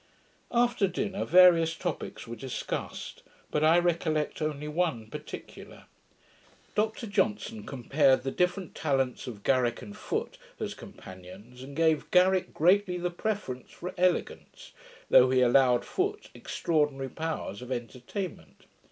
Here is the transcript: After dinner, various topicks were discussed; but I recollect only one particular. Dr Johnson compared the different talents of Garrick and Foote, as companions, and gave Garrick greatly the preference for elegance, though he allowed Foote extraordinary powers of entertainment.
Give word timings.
After 0.51 0.87
dinner, 0.87 1.25
various 1.25 1.75
topicks 1.75 2.25
were 2.25 2.35
discussed; 2.35 3.21
but 3.51 3.63
I 3.63 3.77
recollect 3.77 4.41
only 4.41 4.67
one 4.67 5.07
particular. 5.11 5.83
Dr 6.73 7.05
Johnson 7.05 7.67
compared 7.67 8.23
the 8.23 8.31
different 8.31 8.73
talents 8.73 9.27
of 9.27 9.43
Garrick 9.43 9.83
and 9.83 9.95
Foote, 9.95 10.39
as 10.59 10.73
companions, 10.73 11.61
and 11.61 11.75
gave 11.75 12.09
Garrick 12.09 12.51
greatly 12.51 12.97
the 12.97 13.11
preference 13.11 13.69
for 13.69 13.93
elegance, 13.95 14.71
though 15.11 15.29
he 15.29 15.41
allowed 15.41 15.85
Foote 15.85 16.29
extraordinary 16.33 17.09
powers 17.09 17.61
of 17.61 17.71
entertainment. 17.71 18.65